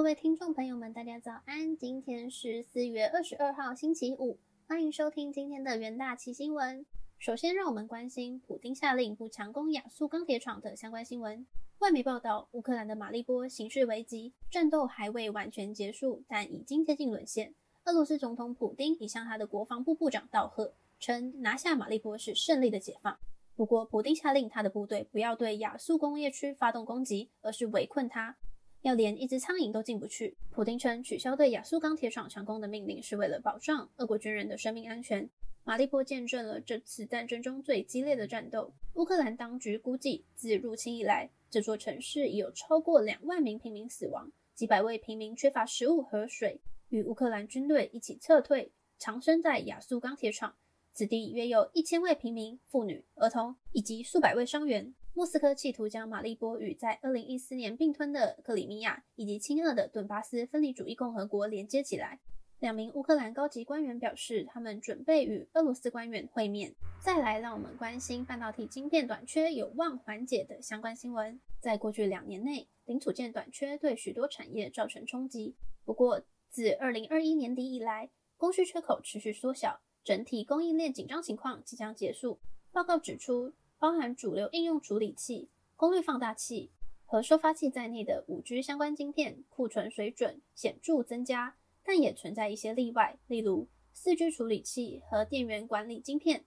[0.00, 1.76] 各位听众朋友们，大家早安！
[1.76, 6.86] 今天是四月二十二号，星期五，欢迎收听今天的元大奇新闻。
[7.18, 11.46] 首先，让我们关心普丁下令不强攻亚速钢铁厂的相关新闻。
[11.80, 17.54] 外媒报道，乌克兰的马利波形势危急，战斗还未完全结束，但已经接近沦陷。
[17.84, 23.18] 俄罗斯总统普丁已向他的国防部部长道贺，称拿下马利波是胜利的解放。
[23.54, 28.38] 不过，普丁下令他的部队不要对亚速工业区发动攻击，而是围困它。
[28.82, 30.36] 要连一只苍蝇都进不去。
[30.50, 35.28] 普京称取消对亚速钢铁厂强攻的命令是为了保障俄国军人的生命安全。
[35.62, 38.72] 马利波见证了这次战争中最激烈的战斗。
[38.94, 50.56] 乌克兰当局估计，自入侵以来，这座城市已有超过两万名平民死亡，几百位平民缺乏食物和水，与乌克兰军队一起撤退，藏身在亚速钢铁厂。
[51.00, 54.94] 此地约有一千位平民、妇女、儿童以及数百位伤员。
[55.14, 62.20] 莫斯科企图将马利波与在2014年并吞的克里米亚以及亲俄的顿巴斯分离主义共和国连接起来。
[62.58, 66.74] 两名乌克兰高级官员表示，他们准备与俄罗斯官员会面。
[67.02, 71.40] 再来，让我们关心半导体晶片短缺有望缓解的相关新闻。
[71.62, 75.56] 在过去两年内，零组件短缺对许多产业造成冲击。
[75.86, 82.38] 不过，自2021年底以来，供需缺口持续缩小，整体供应链紧张情况即将结束。
[82.72, 83.52] 报告指出。
[83.80, 86.70] 包含主流应用处理器、功率放大器
[87.06, 96.44] 和收发器在内的五 G 相关晶片库存水准显著增加，但也存在一些例外，例如四 G 处理器和电源管理晶片。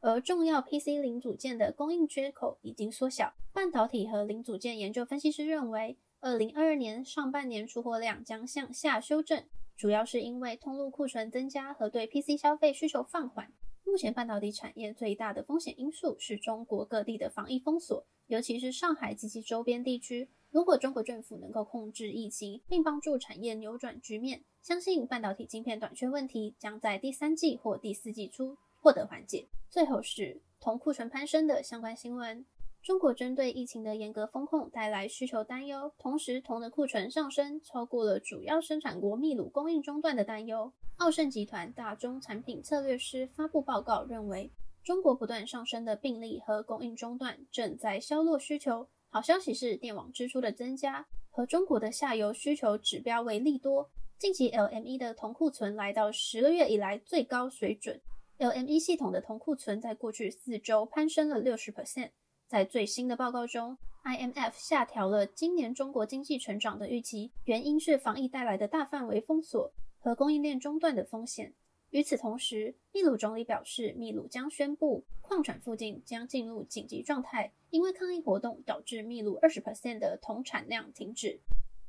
[0.00, 3.32] 而重要 PC 零组件的供应缺口已经缩小。
[3.54, 9.42] 半导体和零组件研究分析师认为，二零二二年上半年出货量将向下修正，
[9.76, 13.52] 主要是因为通路库存增加和对 PC 消费需求放缓。
[13.84, 20.30] 目前半导体产业最大的风险因素是中国各地的防疫封锁，尤其是上海及其周边地区。
[20.50, 29.48] 如果中国政府能够控制疫情，并帮助产业扭转局面，相信半导体晶片短缺问题将在第三季或第四季初获得缓解。
[29.68, 32.46] 最后是铜库存攀升的相关新闻。
[32.84, 40.70] 中国针对疫情的严格风控带来需求担忧，同时铜的库存上升超过了主要生产国秘鲁供应中断的担忧。
[40.98, 44.52] 奥盛集团大中产品策略师发布报告认为，
[44.82, 48.86] 中国不断上升的病例和供应中断正在削弱需求。
[49.08, 53.88] 好消息是电网支出的增加和中国的下游需求指标为利多。
[54.18, 57.98] 近期 LME 的铜库存来到十个月以来最高水准
[58.38, 62.10] ，LME 系统的铜库存在过去四周攀升了六十 percent。
[62.46, 71.54] 在最新的报告中，IMF 下调了今年中国经济成长的预期，原因是防疫带来的大范围封锁和供应链中断的风险。
[71.90, 81.40] 与此同时，秘鲁总理表示，秘鲁将宣布矿产附近将进入紧急状态，因为抗议活动导致秘鲁二十 percent 的铜产量停止。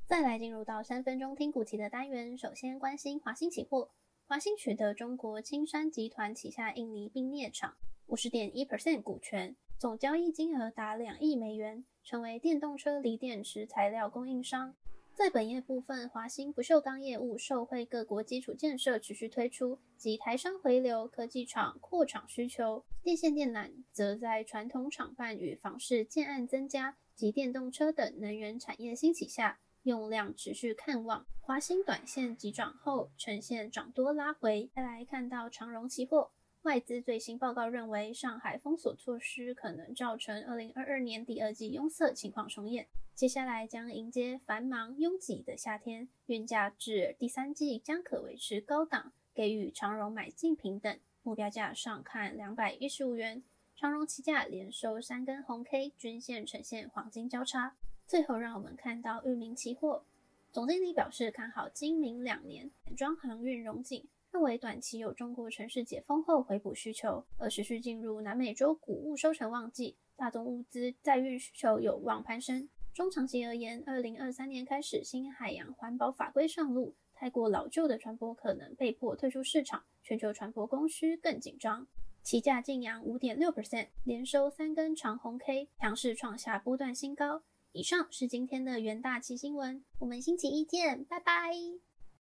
[0.05, 3.89] 再来进入到三分钟听股期的单元，首先关心华兴期货，
[4.27, 7.75] 华兴取得中国青山集团旗下印尼冰镍厂
[8.15, 9.53] 五十点一 percent 股权。
[9.77, 14.73] 总交易金额达两亿美元，成为电动车锂电池材料供应商。
[15.13, 22.85] 在本业部分，华兴不锈钢业务受惠各国基础建设持续推出及台商回流、科技厂扩厂需求。
[23.03, 31.25] 电线电缆则在传统厂办与房市建案增加及电动车等能源产业兴起下，用量持续看望。
[31.41, 34.69] 华兴短线急涨后呈现涨多拉回。
[34.73, 36.31] 再来看到长荣期货。
[36.65, 42.87] 外资最新报告认为，上海封锁措施可能造成二零二二年第二季拥塞情况重演。
[43.13, 53.43] 接下来将迎接繁忙拥挤的夏天，运价至第三季将可维持高档，给予长荣买进平等目标价上看两百一十五元。
[53.75, 57.75] 长荣期价连收三根红 K，均线呈现黄金交叉。
[58.07, 60.03] 最后，让我们看到域名期货
[60.51, 64.07] 总经理表示看好今明两年装航运融景。
[64.35, 72.67] 认为短期有中国城市解封后回补需求，而持续进入南美洲谷物收成旺季，大宗物资在运需求有望攀升。
[72.93, 81.87] 中长期而言，二零二三年开始新海洋环保法规上路，太过老旧的船舶可能被迫退出市场，全球船舶供需更紧张。
[82.21, 87.43] 期价净扬五点六 percent，连收三根长红 K，强势创下波段新高。
[87.71, 91.84] 以上是今天的元大旗新闻，我们星期一见，拜拜。